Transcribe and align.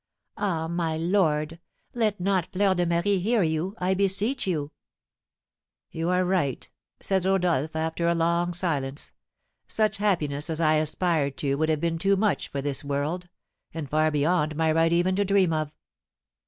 Ah, 0.39 0.67
my 0.67 0.97
lord, 0.97 1.59
let 1.93 2.19
not 2.19 2.47
Fleur 2.51 2.73
de 2.73 2.87
Marie 2.87 3.19
hear 3.19 3.43
you, 3.43 3.75
I 3.77 3.93
beseech 3.93 4.47
you!" 4.47 4.71
"You 5.91 6.09
are 6.09 6.25
right," 6.25 6.67
said 6.99 7.23
Rodolph, 7.23 7.75
after 7.75 8.07
a 8.07 8.15
long 8.15 8.55
silence, 8.55 9.11
"such 9.67 9.97
happiness 9.97 10.49
as 10.49 10.59
I 10.59 10.77
aspired 10.77 11.37
to 11.37 11.53
would 11.53 11.69
have 11.69 11.81
been 11.81 11.99
too 11.99 12.15
much 12.15 12.47
for 12.47 12.63
this 12.63 12.83
world, 12.83 13.29
and 13.75 13.87
far 13.87 14.09
beyond 14.09 14.55
my 14.55 14.71
right 14.71 14.91
even 14.91 15.15
to 15.17 15.23
dream 15.23 15.53
of. 15.53 15.71